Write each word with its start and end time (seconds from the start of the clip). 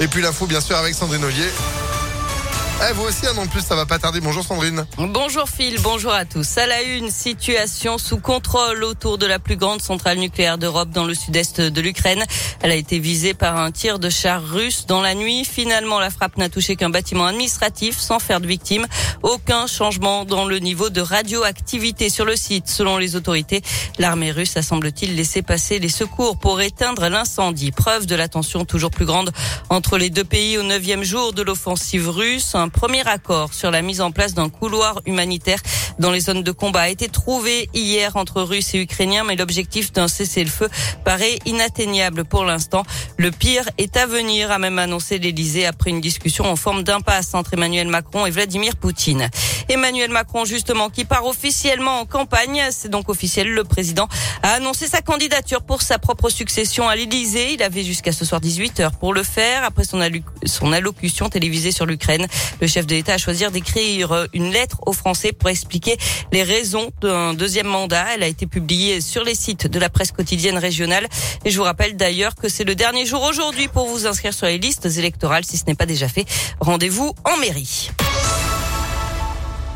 Et 0.00 0.08
puis 0.08 0.22
l'info, 0.22 0.46
bien 0.46 0.60
sûr, 0.60 0.76
avec 0.76 0.94
Sandrine 0.94 1.24
Ollier. 1.24 1.50
Eh, 2.82 2.92
vous 2.92 3.04
aussi, 3.04 3.26
an 3.28 3.44
de 3.44 3.50
plus, 3.50 3.60
ça 3.60 3.76
va 3.76 3.86
pas 3.86 3.98
tarder. 4.00 4.20
Bonjour 4.20 4.44
Sandrine. 4.44 4.84
Bonjour 4.98 5.48
Phil, 5.48 5.78
bonjour 5.80 6.12
à 6.12 6.24
tous. 6.24 6.58
À 6.58 6.66
la 6.66 6.82
une, 6.82 7.08
situation 7.08 7.98
sous 7.98 8.18
contrôle 8.18 8.82
autour 8.82 9.16
de 9.16 9.26
la 9.26 9.38
plus 9.38 9.56
grande 9.56 9.80
centrale 9.80 10.18
nucléaire 10.18 10.58
d'Europe 10.58 10.90
dans 10.90 11.04
le 11.04 11.14
sud-est 11.14 11.60
de 11.60 11.80
l'Ukraine. 11.80 12.24
Elle 12.62 12.72
a 12.72 12.74
été 12.74 12.98
visée 12.98 13.32
par 13.32 13.56
un 13.58 13.70
tir 13.70 14.00
de 14.00 14.10
char 14.10 14.42
russe 14.44 14.86
dans 14.86 15.00
la 15.00 15.14
nuit. 15.14 15.44
Finalement, 15.44 16.00
la 16.00 16.10
frappe 16.10 16.36
n'a 16.36 16.48
touché 16.48 16.74
qu'un 16.74 16.90
bâtiment 16.90 17.26
administratif 17.26 17.96
sans 17.96 18.18
faire 18.18 18.40
de 18.40 18.46
victimes. 18.46 18.86
Aucun 19.22 19.68
changement 19.68 20.24
dans 20.24 20.44
le 20.44 20.58
niveau 20.58 20.90
de 20.90 21.00
radioactivité 21.00 22.10
sur 22.10 22.24
le 22.24 22.34
site. 22.34 22.68
Selon 22.68 22.98
les 22.98 23.14
autorités, 23.14 23.62
l'armée 23.98 24.32
russe 24.32 24.56
a 24.56 24.62
semble-t-il 24.62 25.14
laissé 25.14 25.42
passer 25.42 25.78
les 25.78 25.88
secours 25.88 26.38
pour 26.38 26.60
éteindre 26.60 27.08
l'incendie. 27.08 27.70
Preuve 27.70 28.06
de 28.06 28.16
la 28.16 28.26
tension 28.26 28.64
toujours 28.64 28.90
plus 28.90 29.06
grande 29.06 29.30
entre 29.70 29.96
les 29.96 30.10
deux 30.10 30.24
pays 30.24 30.58
au 30.58 30.64
neuvième 30.64 31.04
jour 31.04 31.32
de 31.32 31.42
l'offensive 31.42 32.08
russe 32.08 32.56
un 32.64 32.70
premier 32.70 33.06
accord 33.06 33.52
sur 33.52 33.70
la 33.70 33.82
mise 33.82 34.00
en 34.00 34.10
place 34.10 34.32
d'un 34.32 34.48
couloir 34.48 35.02
humanitaire 35.04 35.60
dans 35.98 36.10
les 36.10 36.20
zones 36.20 36.42
de 36.42 36.50
combat 36.50 36.82
a 36.82 36.88
été 36.88 37.08
trouvé 37.08 37.68
hier 37.74 38.16
entre 38.16 38.40
Russes 38.40 38.74
et 38.74 38.80
Ukrainiens, 38.80 39.22
mais 39.22 39.36
l'objectif 39.36 39.92
d'un 39.92 40.08
cessez-le-feu 40.08 40.70
paraît 41.04 41.38
inatteignable 41.44 42.24
pour 42.24 42.44
l'instant. 42.44 42.84
Le 43.18 43.30
pire 43.30 43.68
est 43.76 43.98
à 43.98 44.06
venir, 44.06 44.50
a 44.50 44.58
même 44.58 44.78
annoncé 44.78 45.18
l'Elysée 45.18 45.66
après 45.66 45.90
une 45.90 46.00
discussion 46.00 46.46
en 46.46 46.56
forme 46.56 46.84
d'impasse 46.84 47.34
entre 47.34 47.52
Emmanuel 47.52 47.88
Macron 47.88 48.24
et 48.24 48.30
Vladimir 48.30 48.76
Poutine. 48.76 49.28
Emmanuel 49.68 50.10
Macron, 50.10 50.44
justement, 50.44 50.90
qui 50.90 51.04
part 51.04 51.26
officiellement 51.26 52.00
en 52.00 52.06
campagne, 52.06 52.62
c'est 52.70 52.88
donc 52.88 53.08
officiel, 53.08 53.48
le 53.48 53.64
président 53.64 54.08
a 54.42 54.54
annoncé 54.54 54.86
sa 54.86 55.00
candidature 55.00 55.62
pour 55.62 55.82
sa 55.82 55.98
propre 55.98 56.28
succession 56.28 56.88
à 56.88 56.96
l'Elysée. 56.96 57.54
Il 57.54 57.62
avait 57.62 57.84
jusqu'à 57.84 58.12
ce 58.12 58.24
soir 58.24 58.40
18h 58.40 58.92
pour 58.98 59.14
le 59.14 59.22
faire, 59.22 59.64
après 59.64 59.84
son, 59.84 60.00
son 60.44 60.72
allocution 60.72 61.28
télévisée 61.28 61.72
sur 61.72 61.86
l'Ukraine. 61.86 62.26
Le 62.60 62.66
chef 62.66 62.86
de 62.86 62.94
l'État 62.94 63.14
a 63.14 63.18
choisi 63.18 63.44
d'écrire 63.50 64.26
une 64.32 64.50
lettre 64.50 64.78
aux 64.86 64.92
Français 64.92 65.32
pour 65.32 65.48
expliquer 65.48 65.96
les 66.32 66.42
raisons 66.42 66.90
d'un 67.00 67.34
deuxième 67.34 67.66
mandat. 67.66 68.06
Elle 68.14 68.22
a 68.22 68.28
été 68.28 68.46
publiée 68.46 69.00
sur 69.00 69.24
les 69.24 69.34
sites 69.34 69.66
de 69.66 69.78
la 69.78 69.88
presse 69.88 70.12
quotidienne 70.12 70.58
régionale. 70.58 71.06
Et 71.44 71.50
je 71.50 71.58
vous 71.58 71.64
rappelle 71.64 71.96
d'ailleurs 71.96 72.34
que 72.34 72.48
c'est 72.48 72.64
le 72.64 72.74
dernier 72.74 73.06
jour 73.06 73.22
aujourd'hui 73.22 73.68
pour 73.68 73.88
vous 73.88 74.06
inscrire 74.06 74.34
sur 74.34 74.46
les 74.46 74.58
listes 74.58 74.86
électorales 74.86 75.44
si 75.44 75.56
ce 75.56 75.64
n'est 75.66 75.74
pas 75.74 75.86
déjà 75.86 76.08
fait. 76.08 76.26
Rendez-vous 76.60 77.14
en 77.24 77.36
mairie. 77.38 77.90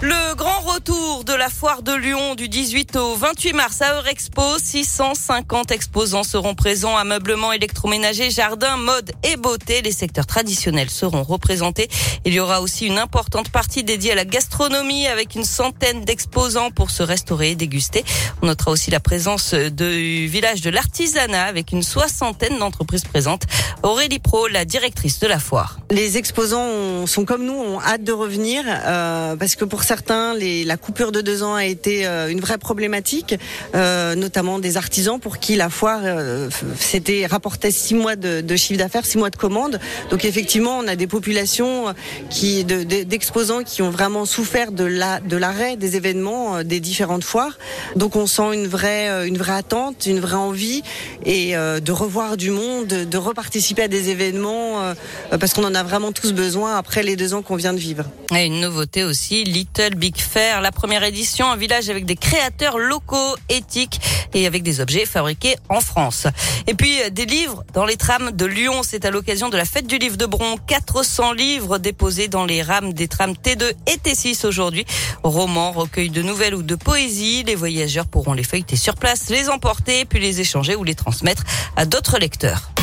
Le 0.00 0.34
grand 0.34 0.60
retour 0.60 1.24
de 1.24 1.32
la 1.32 1.48
foire 1.48 1.82
de 1.82 1.94
Lyon 1.94 2.34
du 2.34 2.48
18 2.48 2.96
au 2.96 3.14
28 3.14 3.52
mars 3.54 3.80
à 3.80 3.94
Eurexpo. 3.94 4.42
650 4.58 5.70
exposants 5.70 6.24
seront 6.24 6.54
présents. 6.54 6.96
Ameublement, 6.96 7.52
électroménager, 7.52 8.30
jardin, 8.30 8.76
mode 8.76 9.12
et 9.22 9.36
beauté. 9.36 9.80
Les 9.82 9.92
secteurs 9.92 10.26
traditionnels 10.26 10.90
seront 10.90 11.22
représentés. 11.22 11.88
Il 12.24 12.34
y 12.34 12.40
aura 12.40 12.60
aussi 12.60 12.86
une 12.86 12.98
importante 12.98 13.50
partie 13.50 13.84
dédiée 13.84 14.12
à 14.12 14.16
la 14.16 14.24
gastronomie 14.24 15.06
avec 15.06 15.36
une 15.36 15.44
centaine 15.44 16.04
d'exposants 16.04 16.70
pour 16.70 16.90
se 16.90 17.02
restaurer 17.02 17.52
et 17.52 17.54
déguster. 17.54 18.04
On 18.42 18.46
notera 18.46 18.72
aussi 18.72 18.90
la 18.90 19.00
présence 19.00 19.54
du 19.54 20.26
village 20.26 20.60
de 20.60 20.70
l'artisanat 20.70 21.44
avec 21.44 21.72
une 21.72 21.82
soixantaine 21.82 22.58
d'entreprises 22.58 23.04
présentes. 23.04 23.44
Aurélie 23.82 24.18
Pro, 24.18 24.48
la 24.48 24.64
directrice 24.64 25.20
de 25.20 25.28
la 25.28 25.38
foire. 25.38 25.78
Les 25.94 26.18
exposants 26.18 27.06
sont 27.06 27.24
comme 27.24 27.44
nous, 27.44 27.52
ont 27.52 27.80
hâte 27.80 28.02
de 28.02 28.10
revenir 28.10 28.64
euh, 28.66 29.36
parce 29.36 29.54
que 29.54 29.64
pour 29.64 29.84
certains, 29.84 30.34
la 30.34 30.76
coupure 30.76 31.12
de 31.12 31.20
deux 31.20 31.44
ans 31.44 31.54
a 31.54 31.66
été 31.66 32.04
euh, 32.04 32.26
une 32.30 32.40
vraie 32.40 32.58
problématique, 32.58 33.36
euh, 33.76 34.16
notamment 34.16 34.58
des 34.58 34.76
artisans 34.76 35.20
pour 35.20 35.38
qui 35.38 35.54
la 35.54 35.70
foire 35.70 36.00
euh, 36.02 36.50
c'était 36.80 37.26
rapportait 37.26 37.70
six 37.70 37.94
mois 37.94 38.16
de, 38.16 38.56
chiffre 38.56 38.76
d'affaires, 38.76 39.06
six 39.06 39.18
mois 39.18 39.30
de 39.30 39.36
commandes. 39.36 39.78
Donc 40.10 40.24
effectivement, 40.24 40.78
on 40.78 40.88
a 40.88 40.96
des 40.96 41.06
populations 41.06 41.94
qui 42.28 42.64
d'exposants 42.64 43.60
de, 43.60 43.64
qui 43.64 43.80
ont 43.80 43.90
vraiment 43.90 44.24
souffert 44.24 44.72
de 44.72 44.84
de 45.28 45.36
l'arrêt 45.36 45.76
des 45.76 45.94
événements 45.94 46.64
des 46.64 46.80
différentes 46.80 47.22
foires. 47.22 47.56
Donc 47.94 48.16
on 48.16 48.26
sent 48.26 48.52
une 48.54 48.66
vraie 48.66 49.28
une 49.28 49.38
vraie 49.38 49.52
attente, 49.52 50.06
une 50.06 50.18
vraie 50.18 50.34
envie 50.34 50.82
et 51.24 51.52
de 51.54 51.92
revoir 51.92 52.36
du 52.36 52.50
monde, 52.50 52.88
de 52.88 53.16
reparticiper 53.16 53.82
à 53.82 53.88
des 53.88 54.10
événements 54.10 54.94
parce 55.38 55.52
qu'on 55.52 55.64
en 55.64 55.74
a 55.74 55.83
vraiment 55.84 56.12
tous 56.12 56.32
besoin 56.32 56.76
après 56.76 57.02
les 57.02 57.16
deux 57.16 57.34
ans 57.34 57.42
qu'on 57.42 57.56
vient 57.56 57.72
de 57.72 57.78
vivre. 57.78 58.04
Et 58.34 58.46
une 58.46 58.60
nouveauté 58.60 59.04
aussi, 59.04 59.44
Little 59.44 59.94
Big 59.94 60.16
Fair, 60.16 60.60
la 60.60 60.72
première 60.72 61.04
édition, 61.04 61.50
un 61.50 61.56
village 61.56 61.90
avec 61.90 62.06
des 62.06 62.16
créateurs 62.16 62.78
locaux, 62.78 63.36
éthiques 63.48 64.00
et 64.32 64.46
avec 64.46 64.62
des 64.62 64.80
objets 64.80 65.06
fabriqués 65.06 65.56
en 65.68 65.80
France. 65.80 66.26
Et 66.66 66.74
puis 66.74 66.92
des 67.12 67.26
livres 67.26 67.64
dans 67.72 67.84
les 67.84 67.96
trams 67.96 68.32
de 68.32 68.44
Lyon, 68.44 68.82
c'est 68.82 69.04
à 69.04 69.10
l'occasion 69.10 69.48
de 69.48 69.56
la 69.56 69.64
fête 69.64 69.86
du 69.86 69.98
livre 69.98 70.16
de 70.16 70.26
Bron, 70.26 70.56
400 70.66 71.32
livres 71.32 71.78
déposés 71.78 72.28
dans 72.28 72.44
les 72.44 72.62
rames 72.62 72.92
des 72.92 73.08
trams 73.08 73.34
T2 73.34 73.72
et 73.86 73.96
T6 73.96 74.46
aujourd'hui. 74.46 74.84
Romans, 75.22 75.72
recueils 75.72 76.10
de 76.10 76.22
nouvelles 76.22 76.54
ou 76.54 76.62
de 76.62 76.74
poésie, 76.74 77.44
les 77.44 77.54
voyageurs 77.54 78.06
pourront 78.06 78.32
les 78.32 78.44
feuilleter 78.44 78.76
sur 78.76 78.94
place, 78.94 79.30
les 79.30 79.48
emporter, 79.48 80.04
puis 80.04 80.20
les 80.20 80.40
échanger 80.40 80.74
ou 80.74 80.84
les 80.84 80.94
transmettre 80.94 81.44
à 81.76 81.84
d'autres 81.84 82.18
lecteurs. 82.18 82.73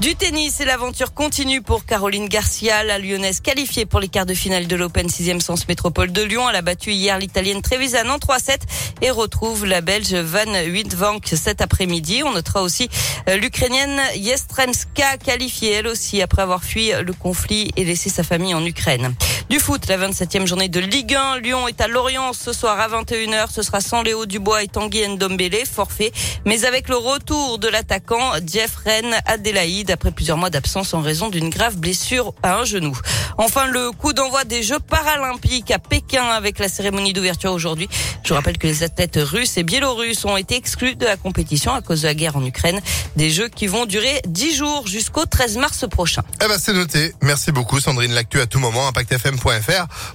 Du 0.00 0.14
tennis 0.14 0.60
et 0.60 0.64
l'aventure 0.64 1.12
continue 1.12 1.60
pour 1.60 1.84
Caroline 1.84 2.26
Garcia, 2.26 2.82
la 2.84 2.98
lyonnaise 2.98 3.40
qualifiée 3.40 3.84
pour 3.84 4.00
les 4.00 4.08
quarts 4.08 4.24
de 4.24 4.32
finale 4.32 4.66
de 4.66 4.74
l'Open 4.74 5.08
6e 5.08 5.40
Sens 5.40 5.68
Métropole 5.68 6.10
de 6.10 6.22
Lyon. 6.22 6.48
Elle 6.48 6.56
a 6.56 6.62
battu 6.62 6.92
hier 6.92 7.18
l'italienne 7.18 7.60
Trevisan 7.60 8.08
en 8.08 8.16
3-7 8.16 8.60
et 9.02 9.10
retrouve 9.10 9.66
la 9.66 9.82
belge 9.82 10.14
Van 10.14 10.50
Witvank 10.50 11.26
cet 11.26 11.60
après-midi. 11.60 12.22
On 12.24 12.32
notera 12.32 12.62
aussi 12.62 12.88
euh, 13.28 13.36
l'ukrainienne 13.36 14.00
Yestremska 14.14 15.18
qualifiée 15.18 15.72
elle 15.72 15.86
aussi 15.86 16.22
après 16.22 16.40
avoir 16.40 16.64
fui 16.64 16.92
le 16.92 17.12
conflit 17.12 17.70
et 17.76 17.84
laissé 17.84 18.08
sa 18.08 18.22
famille 18.22 18.54
en 18.54 18.64
Ukraine. 18.64 19.14
Du 19.50 19.58
foot, 19.58 19.88
la 19.88 19.98
27e 19.98 20.46
journée 20.46 20.68
de 20.68 20.78
Ligue 20.78 21.16
1. 21.16 21.40
Lyon 21.40 21.66
est 21.66 21.80
à 21.80 21.88
Lorient 21.88 22.32
ce 22.32 22.52
soir 22.52 22.78
à 22.78 22.86
21h. 22.86 23.50
Ce 23.50 23.62
sera 23.62 23.80
sans 23.80 24.00
Léo 24.00 24.24
Dubois 24.24 24.62
et 24.62 24.68
Tanguy 24.68 25.08
Ndombele, 25.08 25.66
forfait. 25.66 26.12
Mais 26.46 26.64
avec 26.64 26.88
le 26.88 26.94
retour 26.94 27.58
de 27.58 27.66
l'attaquant 27.66 28.34
Jeff 28.46 28.76
Rennes 28.76 29.16
Adélaïde 29.26 29.90
après 29.90 30.12
plusieurs 30.12 30.36
mois 30.36 30.50
d'absence 30.50 30.94
en 30.94 31.00
raison 31.00 31.30
d'une 31.30 31.50
grave 31.50 31.78
blessure 31.78 32.32
à 32.44 32.58
un 32.58 32.64
genou. 32.64 32.96
Enfin, 33.38 33.66
le 33.66 33.90
coup 33.90 34.12
d'envoi 34.12 34.44
des 34.44 34.62
Jeux 34.62 34.78
paralympiques 34.78 35.72
à 35.72 35.80
Pékin 35.80 36.22
avec 36.26 36.60
la 36.60 36.68
cérémonie 36.68 37.12
d'ouverture 37.12 37.52
aujourd'hui. 37.52 37.88
Je 38.22 38.32
rappelle 38.34 38.56
que 38.56 38.68
les 38.68 38.84
athlètes 38.84 39.18
russes 39.20 39.56
et 39.56 39.64
biélorusses 39.64 40.24
ont 40.26 40.36
été 40.36 40.54
exclus 40.54 40.94
de 40.94 41.06
la 41.06 41.16
compétition 41.16 41.74
à 41.74 41.80
cause 41.80 42.02
de 42.02 42.06
la 42.06 42.14
guerre 42.14 42.36
en 42.36 42.44
Ukraine. 42.44 42.80
Des 43.16 43.30
Jeux 43.30 43.48
qui 43.48 43.66
vont 43.66 43.84
durer 43.84 44.22
10 44.28 44.54
jours 44.54 44.86
jusqu'au 44.86 45.26
13 45.26 45.56
mars 45.56 45.88
prochain. 45.90 46.22
Eh 46.40 46.46
ben, 46.46 46.56
c'est 46.56 46.72
noté. 46.72 47.14
Merci 47.20 47.50
beaucoup, 47.50 47.80
Sandrine 47.80 48.12
L'actu 48.12 48.40
à 48.40 48.46
tout 48.46 48.60
moment, 48.60 48.86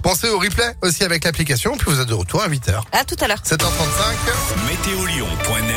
Pensez 0.01 0.29
au 0.29 0.39
replay 0.39 0.75
aussi 0.81 1.03
avec 1.03 1.23
l'application, 1.23 1.75
puis 1.77 1.91
vous 1.91 1.99
êtes 1.99 2.07
de 2.07 2.13
retour 2.13 2.41
à 2.41 2.47
8h. 2.47 2.81
À 2.91 3.03
tout 3.03 3.15
à 3.19 3.27
l'heure. 3.27 3.41
7h35. 3.43 4.67
Météolion.net 4.67 5.75